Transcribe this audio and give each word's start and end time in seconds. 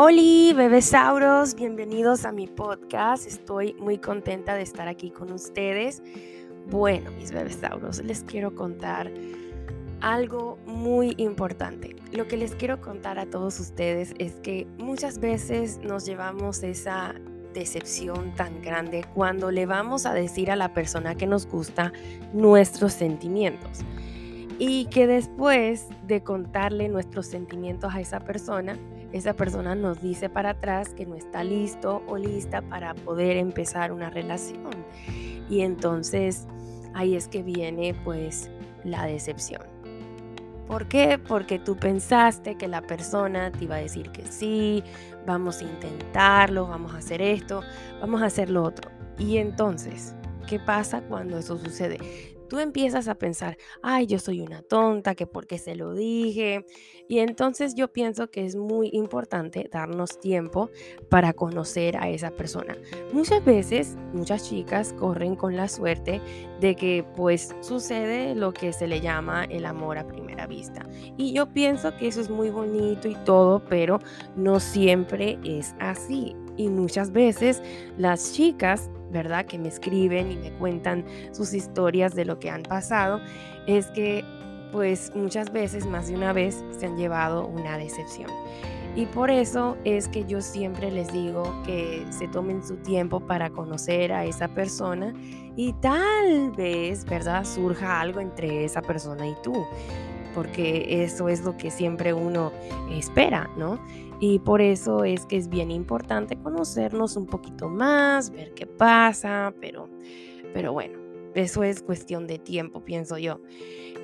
Hola, 0.00 0.54
bebesauros, 0.54 1.56
bienvenidos 1.56 2.24
a 2.24 2.30
mi 2.30 2.46
podcast. 2.46 3.26
Estoy 3.26 3.74
muy 3.80 3.98
contenta 3.98 4.54
de 4.54 4.62
estar 4.62 4.86
aquí 4.86 5.10
con 5.10 5.32
ustedes. 5.32 6.04
Bueno, 6.70 7.10
mis 7.10 7.32
bebesauros, 7.32 8.04
les 8.04 8.22
quiero 8.22 8.54
contar 8.54 9.10
algo 10.00 10.56
muy 10.66 11.14
importante. 11.16 11.96
Lo 12.12 12.28
que 12.28 12.36
les 12.36 12.54
quiero 12.54 12.80
contar 12.80 13.18
a 13.18 13.26
todos 13.26 13.58
ustedes 13.58 14.14
es 14.20 14.34
que 14.34 14.68
muchas 14.78 15.18
veces 15.18 15.80
nos 15.82 16.06
llevamos 16.06 16.62
esa 16.62 17.16
decepción 17.52 18.32
tan 18.36 18.62
grande 18.62 19.04
cuando 19.16 19.50
le 19.50 19.66
vamos 19.66 20.06
a 20.06 20.14
decir 20.14 20.52
a 20.52 20.54
la 20.54 20.74
persona 20.74 21.16
que 21.16 21.26
nos 21.26 21.44
gusta 21.44 21.92
nuestros 22.32 22.92
sentimientos. 22.92 23.80
Y 24.60 24.84
que 24.90 25.08
después 25.08 25.88
de 26.06 26.22
contarle 26.22 26.88
nuestros 26.88 27.26
sentimientos 27.26 27.92
a 27.92 28.00
esa 28.00 28.20
persona, 28.20 28.78
esa 29.12 29.34
persona 29.34 29.74
nos 29.74 30.02
dice 30.02 30.28
para 30.28 30.50
atrás 30.50 30.90
que 30.90 31.06
no 31.06 31.14
está 31.14 31.44
listo 31.44 32.02
o 32.06 32.16
lista 32.16 32.62
para 32.62 32.94
poder 32.94 33.36
empezar 33.36 33.92
una 33.92 34.10
relación. 34.10 34.70
Y 35.48 35.60
entonces 35.62 36.46
ahí 36.94 37.16
es 37.16 37.28
que 37.28 37.42
viene 37.42 37.94
pues 38.04 38.50
la 38.84 39.06
decepción. 39.06 39.62
¿Por 40.66 40.86
qué? 40.86 41.18
Porque 41.18 41.58
tú 41.58 41.76
pensaste 41.76 42.56
que 42.56 42.68
la 42.68 42.82
persona 42.82 43.50
te 43.50 43.64
iba 43.64 43.76
a 43.76 43.78
decir 43.78 44.10
que 44.10 44.26
sí, 44.26 44.84
vamos 45.26 45.60
a 45.60 45.64
intentarlo, 45.64 46.68
vamos 46.68 46.92
a 46.94 46.98
hacer 46.98 47.22
esto, 47.22 47.62
vamos 48.00 48.20
a 48.20 48.26
hacer 48.26 48.50
lo 48.50 48.62
otro. 48.62 48.90
Y 49.18 49.38
entonces, 49.38 50.14
¿qué 50.46 50.58
pasa 50.58 51.00
cuando 51.00 51.38
eso 51.38 51.56
sucede? 51.56 52.37
Tú 52.48 52.58
empiezas 52.58 53.08
a 53.08 53.16
pensar, 53.16 53.56
ay, 53.82 54.06
yo 54.06 54.18
soy 54.18 54.40
una 54.40 54.62
tonta, 54.62 55.14
que 55.14 55.26
por 55.26 55.46
qué 55.46 55.58
se 55.58 55.74
lo 55.74 55.94
dije. 55.94 56.64
Y 57.08 57.20
entonces 57.20 57.74
yo 57.74 57.92
pienso 57.92 58.30
que 58.30 58.44
es 58.44 58.56
muy 58.56 58.90
importante 58.92 59.68
darnos 59.70 60.18
tiempo 60.18 60.70
para 61.08 61.32
conocer 61.32 61.96
a 61.96 62.08
esa 62.08 62.30
persona. 62.30 62.76
Muchas 63.12 63.44
veces, 63.44 63.96
muchas 64.12 64.48
chicas 64.48 64.92
corren 64.94 65.36
con 65.36 65.56
la 65.56 65.68
suerte 65.68 66.20
de 66.60 66.74
que 66.74 67.04
pues 67.16 67.54
sucede 67.60 68.34
lo 68.34 68.52
que 68.52 68.72
se 68.72 68.86
le 68.86 69.00
llama 69.00 69.44
el 69.44 69.64
amor 69.64 69.98
a 69.98 70.06
primera 70.06 70.46
vista. 70.46 70.86
Y 71.16 71.32
yo 71.32 71.52
pienso 71.52 71.96
que 71.96 72.08
eso 72.08 72.20
es 72.20 72.30
muy 72.30 72.50
bonito 72.50 73.08
y 73.08 73.14
todo, 73.24 73.62
pero 73.68 74.00
no 74.36 74.60
siempre 74.60 75.38
es 75.44 75.74
así. 75.78 76.34
Y 76.56 76.68
muchas 76.68 77.12
veces 77.12 77.62
las 77.96 78.32
chicas 78.32 78.90
¿verdad? 79.10 79.46
Que 79.46 79.58
me 79.58 79.68
escriben 79.68 80.32
y 80.32 80.36
me 80.36 80.52
cuentan 80.52 81.04
sus 81.32 81.54
historias 81.54 82.14
de 82.14 82.24
lo 82.24 82.38
que 82.38 82.50
han 82.50 82.62
pasado, 82.62 83.20
es 83.66 83.86
que 83.88 84.24
pues 84.72 85.12
muchas 85.14 85.50
veces, 85.52 85.86
más 85.86 86.08
de 86.08 86.14
una 86.14 86.32
vez, 86.32 86.62
se 86.78 86.86
han 86.86 86.96
llevado 86.96 87.46
una 87.46 87.78
decepción. 87.78 88.30
Y 88.96 89.06
por 89.06 89.30
eso 89.30 89.76
es 89.84 90.08
que 90.08 90.24
yo 90.24 90.40
siempre 90.40 90.90
les 90.90 91.12
digo 91.12 91.44
que 91.64 92.04
se 92.10 92.26
tomen 92.28 92.66
su 92.66 92.76
tiempo 92.76 93.20
para 93.20 93.48
conocer 93.50 94.12
a 94.12 94.24
esa 94.24 94.48
persona 94.48 95.14
y 95.56 95.72
tal 95.74 96.50
vez, 96.56 97.04
¿verdad?, 97.04 97.44
surja 97.44 98.00
algo 98.00 98.20
entre 98.20 98.64
esa 98.64 98.82
persona 98.82 99.26
y 99.26 99.34
tú, 99.42 99.64
porque 100.34 101.02
eso 101.04 101.28
es 101.28 101.44
lo 101.44 101.56
que 101.56 101.70
siempre 101.70 102.12
uno 102.12 102.52
espera, 102.90 103.50
¿no? 103.56 103.80
Y 104.20 104.40
por 104.40 104.60
eso 104.60 105.04
es 105.04 105.26
que 105.26 105.36
es 105.36 105.48
bien 105.48 105.70
importante 105.70 106.36
conocernos 106.36 107.16
un 107.16 107.26
poquito 107.26 107.68
más, 107.68 108.30
ver 108.30 108.52
qué 108.54 108.66
pasa, 108.66 109.54
pero, 109.60 109.88
pero 110.52 110.72
bueno, 110.72 110.98
eso 111.34 111.62
es 111.62 111.82
cuestión 111.82 112.26
de 112.26 112.38
tiempo, 112.38 112.84
pienso 112.84 113.18
yo. 113.18 113.40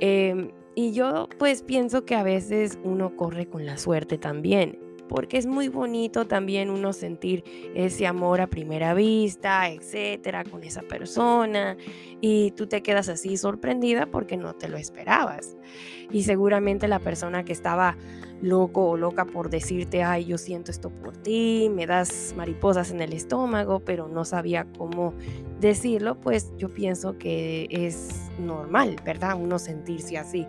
Em, 0.00 0.50
y 0.74 0.92
yo 0.92 1.28
pues 1.38 1.62
pienso 1.62 2.04
que 2.04 2.14
a 2.14 2.22
veces 2.22 2.78
uno 2.82 3.16
corre 3.16 3.46
con 3.46 3.66
la 3.66 3.76
suerte 3.76 4.18
también 4.18 4.78
porque 5.12 5.36
es 5.36 5.44
muy 5.44 5.68
bonito 5.68 6.26
también 6.26 6.70
uno 6.70 6.94
sentir 6.94 7.44
ese 7.74 8.06
amor 8.06 8.40
a 8.40 8.46
primera 8.46 8.94
vista, 8.94 9.68
etcétera, 9.68 10.42
con 10.42 10.64
esa 10.64 10.80
persona, 10.80 11.76
y 12.22 12.52
tú 12.52 12.66
te 12.66 12.82
quedas 12.82 13.10
así 13.10 13.36
sorprendida 13.36 14.06
porque 14.06 14.38
no 14.38 14.54
te 14.54 14.70
lo 14.70 14.78
esperabas. 14.78 15.58
Y 16.10 16.22
seguramente 16.22 16.88
la 16.88 16.98
persona 16.98 17.44
que 17.44 17.52
estaba 17.52 17.98
loco 18.40 18.88
o 18.88 18.96
loca 18.96 19.26
por 19.26 19.50
decirte, 19.50 20.02
ay, 20.02 20.24
yo 20.24 20.38
siento 20.38 20.70
esto 20.70 20.88
por 20.88 21.14
ti, 21.14 21.70
me 21.70 21.86
das 21.86 22.32
mariposas 22.34 22.90
en 22.90 23.02
el 23.02 23.12
estómago, 23.12 23.80
pero 23.80 24.08
no 24.08 24.24
sabía 24.24 24.66
cómo 24.78 25.12
decirlo, 25.60 26.18
pues 26.18 26.52
yo 26.56 26.70
pienso 26.70 27.18
que 27.18 27.68
es 27.70 28.30
normal, 28.38 28.96
¿verdad? 29.04 29.36
Uno 29.38 29.58
sentirse 29.58 30.16
así. 30.16 30.46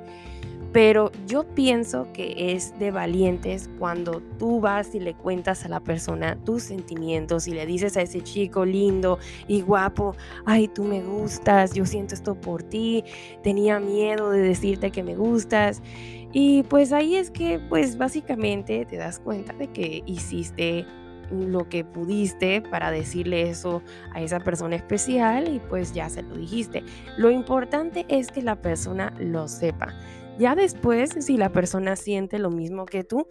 Pero 0.74 1.12
yo 1.28 1.44
pienso 1.44 2.08
que 2.14 2.56
es 2.56 2.78
de 2.80 2.90
valientes 2.90 3.70
cuando 3.78 4.24
tú 4.40 4.60
vas 4.60 4.96
y 4.96 5.00
le 5.00 5.14
cuentas 5.14 5.66
a 5.66 5.70
la 5.70 5.80
persona 5.80 6.36
tus 6.44 6.64
sentimientos 6.64 7.48
y 7.48 7.52
le 7.52 7.68
dices 7.68 7.96
a 7.96 8.02
ese 8.02 8.22
chico 8.22 8.66
lindo 8.66 9.20
y 9.48 9.62
guapo, 9.62 10.16
ay, 10.46 10.68
tú 10.68 10.84
me 10.84 11.04
gustas, 11.04 11.76
yo 11.76 11.86
siento 11.86 12.16
esto 12.16 12.34
por 12.34 12.64
ti, 12.64 13.04
tenía 13.44 13.80
miedo 13.80 14.32
de 14.32 14.40
decirte 14.40 14.90
que 14.90 15.04
me 15.04 15.16
gustas. 15.16 15.84
Y 16.32 16.64
pues 16.64 16.92
ahí 16.92 17.18
es 17.18 17.30
que 17.30 17.60
pues 17.70 17.96
básicamente 18.00 18.86
te 18.86 18.98
das 18.98 19.20
cuenta 19.20 19.54
de 19.54 19.68
que 19.68 20.02
hiciste 20.08 20.88
lo 21.30 21.70
que 21.70 21.84
pudiste 21.84 22.62
para 22.62 22.90
decirle 22.90 23.50
eso 23.50 23.82
a 24.14 24.22
esa 24.22 24.40
persona 24.40 24.76
especial 24.76 25.54
y 25.54 25.60
pues 25.60 25.94
ya 25.94 26.10
se 26.10 26.24
lo 26.24 26.36
dijiste. 26.36 26.84
Lo 27.18 27.30
importante 27.30 28.06
es 28.10 28.32
que 28.32 28.42
la 28.42 28.56
persona 28.56 29.14
lo 29.20 29.48
sepa. 29.48 29.94
Ya 30.40 30.56
después, 30.56 31.12
si 31.20 31.38
la 31.38 31.52
persona 31.52 31.96
siente 31.96 32.40
lo 32.40 32.50
mismo 32.50 32.86
que 32.86 33.04
tú, 33.04 33.28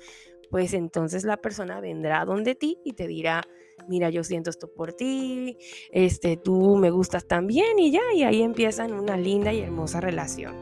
pues 0.51 0.75
entonces 0.75 1.25
la 1.25 1.37
persona 1.37 1.81
vendrá 1.81 2.25
donde 2.25 2.55
ti 2.55 2.79
y 2.85 2.93
te 2.93 3.07
dirá, 3.07 3.43
mira, 3.89 4.11
yo 4.11 4.23
siento 4.23 4.51
esto 4.51 4.73
por 4.73 4.93
ti, 4.93 5.57
este, 5.91 6.37
tú 6.37 6.77
me 6.77 6.91
gustas 6.91 7.27
también 7.27 7.79
y 7.79 7.91
ya, 7.91 8.03
y 8.15 8.23
ahí 8.23 8.43
empiezan 8.43 8.93
una 8.93 9.17
linda 9.17 9.53
y 9.53 9.61
hermosa 9.61 10.01
relación 10.01 10.55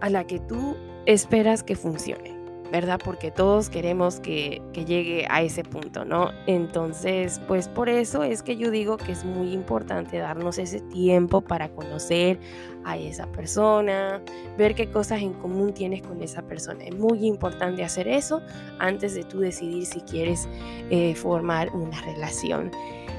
a 0.00 0.10
la 0.10 0.26
que 0.26 0.40
tú 0.40 0.76
esperas 1.06 1.62
que 1.62 1.76
funcione. 1.76 2.31
¿Verdad? 2.72 2.98
Porque 3.04 3.30
todos 3.30 3.68
queremos 3.68 4.18
que, 4.18 4.62
llegue 4.72 5.26
a 5.28 5.42
ese 5.42 5.62
punto, 5.62 6.06
¿no? 6.06 6.30
Entonces, 6.46 7.38
pues 7.46 7.68
por 7.68 7.90
eso 7.90 8.24
es 8.24 8.42
que 8.42 8.56
yo 8.56 8.70
digo 8.70 8.96
que 8.96 9.12
es 9.12 9.24
muy 9.24 9.52
importante 9.52 10.16
darnos 10.16 10.56
ese 10.58 10.80
tiempo 10.80 11.42
para 11.42 11.68
conocer 11.68 12.40
a 12.84 12.96
esa 12.96 13.26
persona, 13.26 14.22
ver 14.56 14.74
qué 14.74 14.90
cosas 14.90 15.20
en 15.20 15.34
común 15.34 15.74
tienes 15.74 16.00
con 16.00 16.22
esa 16.22 16.40
persona. 16.42 16.82
Es 16.84 16.96
muy 16.96 17.26
importante 17.26 17.84
hacer 17.84 18.08
eso 18.08 18.40
antes 18.78 19.14
de 19.14 19.24
tú 19.24 19.40
decidir 19.40 19.84
si 19.84 20.00
quieres 20.00 20.48
eh, 20.88 21.14
formar 21.14 21.68
una 21.76 22.00
relación. 22.00 22.70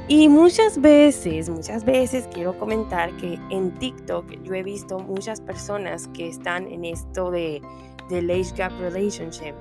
Y 0.07 0.27
muchas 0.27 0.81
veces, 0.81 1.47
muchas 1.49 1.85
veces 1.85 2.27
quiero 2.33 2.57
comentar 2.57 3.15
que 3.17 3.39
en 3.51 3.71
TikTok 3.75 4.25
yo 4.43 4.53
he 4.53 4.63
visto 4.63 4.99
muchas 4.99 5.39
personas 5.39 6.07
que 6.09 6.27
están 6.27 6.67
en 6.67 6.83
esto 6.83 7.31
de 7.31 7.61
del 8.09 8.29
age 8.29 8.53
gap 8.55 8.71
relationship, 8.79 9.53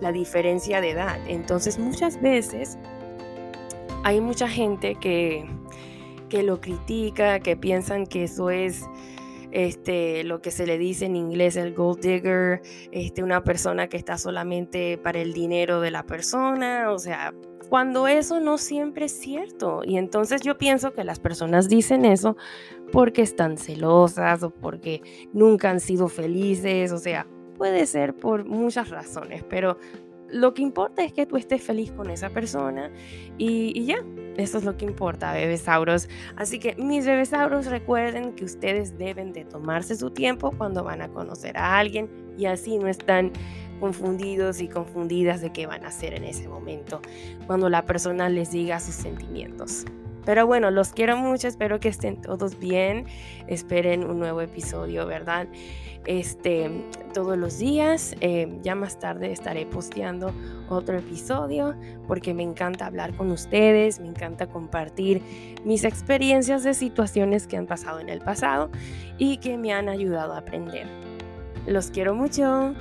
la 0.00 0.12
diferencia 0.12 0.80
de 0.80 0.90
edad. 0.90 1.18
Entonces 1.26 1.78
muchas 1.78 2.20
veces 2.20 2.78
hay 4.04 4.20
mucha 4.20 4.48
gente 4.48 4.94
que, 4.96 5.44
que 6.28 6.42
lo 6.42 6.60
critica, 6.60 7.40
que 7.40 7.56
piensan 7.56 8.06
que 8.06 8.24
eso 8.24 8.50
es 8.50 8.84
este, 9.52 10.22
lo 10.24 10.42
que 10.42 10.50
se 10.50 10.66
le 10.66 10.78
dice 10.78 11.06
en 11.06 11.16
inglés 11.16 11.56
el 11.56 11.74
gold 11.74 12.00
digger, 12.00 12.60
este, 12.92 13.22
una 13.22 13.42
persona 13.42 13.88
que 13.88 13.96
está 13.96 14.18
solamente 14.18 14.98
para 14.98 15.18
el 15.18 15.32
dinero 15.32 15.80
de 15.80 15.90
la 15.90 16.04
persona, 16.04 16.90
o 16.90 16.98
sea, 16.98 17.32
cuando 17.68 18.06
eso 18.06 18.40
no 18.40 18.58
siempre 18.58 19.06
es 19.06 19.18
cierto. 19.18 19.82
Y 19.84 19.96
entonces 19.96 20.42
yo 20.42 20.58
pienso 20.58 20.92
que 20.92 21.04
las 21.04 21.20
personas 21.20 21.68
dicen 21.68 22.04
eso 22.04 22.36
porque 22.92 23.22
están 23.22 23.58
celosas 23.58 24.42
o 24.42 24.50
porque 24.50 25.02
nunca 25.32 25.70
han 25.70 25.80
sido 25.80 26.08
felices, 26.08 26.92
o 26.92 26.98
sea, 26.98 27.26
Puede 27.56 27.86
ser 27.86 28.14
por 28.14 28.44
muchas 28.44 28.90
razones, 28.90 29.44
pero 29.48 29.78
lo 30.28 30.54
que 30.54 30.62
importa 30.62 31.04
es 31.04 31.12
que 31.12 31.26
tú 31.26 31.36
estés 31.36 31.62
feliz 31.62 31.92
con 31.92 32.10
esa 32.10 32.30
persona 32.30 32.90
y, 33.38 33.84
ya, 33.84 34.04
eso 34.36 34.58
es 34.58 34.64
lo 34.64 34.76
que 34.76 34.84
importa, 34.84 35.32
bebesauros. 35.32 36.08
Así 36.36 36.58
que 36.58 36.74
mis 36.76 37.06
bebesauros 37.06 37.66
recuerden 37.66 38.34
que 38.34 38.44
ustedes 38.44 38.98
deben 38.98 39.32
de 39.32 39.44
tomarse 39.44 39.96
su 39.96 40.10
tiempo 40.10 40.52
cuando 40.56 40.84
van 40.84 41.02
a 41.02 41.08
conocer 41.08 41.56
a 41.56 41.78
alguien 41.78 42.10
y 42.36 42.46
así 42.46 42.78
no 42.78 42.88
están 42.88 43.32
confundidos 43.80 44.60
y 44.60 44.68
confundidas 44.68 45.40
de 45.40 45.52
qué 45.52 45.66
van 45.66 45.84
a 45.84 45.88
hacer 45.88 46.14
en 46.14 46.24
ese 46.24 46.48
momento 46.48 47.00
cuando 47.46 47.68
la 47.68 47.84
persona 47.84 48.28
les 48.28 48.50
diga 48.50 48.80
sus 48.80 48.94
sentimientos. 48.94 49.84
Pero 50.26 50.46
bueno, 50.46 50.70
los 50.70 50.90
quiero 50.90 51.16
mucho, 51.16 51.48
espero 51.48 51.80
que 51.80 51.88
estén 51.88 52.20
todos 52.20 52.58
bien, 52.58 53.06
esperen 53.46 54.04
un 54.04 54.18
nuevo 54.18 54.42
episodio, 54.42 55.06
¿verdad? 55.06 55.46
Este, 56.04 56.84
todos 57.14 57.38
los 57.38 57.58
días, 57.58 58.14
eh, 58.20 58.58
ya 58.62 58.74
más 58.74 58.98
tarde 58.98 59.32
estaré 59.32 59.66
posteando 59.66 60.32
otro 60.68 60.98
episodio 60.98 61.74
porque 62.06 62.34
me 62.34 62.42
encanta 62.42 62.86
hablar 62.86 63.14
con 63.14 63.30
ustedes, 63.30 64.00
me 64.00 64.08
encanta 64.08 64.48
compartir 64.48 65.22
mis 65.64 65.84
experiencias 65.84 66.62
de 66.64 66.74
situaciones 66.74 67.46
que 67.46 67.56
han 67.56 67.66
pasado 67.66 68.00
en 68.00 68.08
el 68.08 68.20
pasado 68.20 68.70
y 69.18 69.38
que 69.38 69.56
me 69.56 69.72
han 69.72 69.88
ayudado 69.88 70.34
a 70.34 70.38
aprender. 70.38 70.86
Los 71.66 71.90
quiero 71.90 72.14
mucho. 72.14 72.74